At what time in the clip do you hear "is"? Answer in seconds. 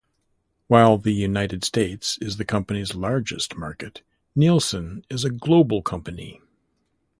2.21-2.37, 5.11-5.23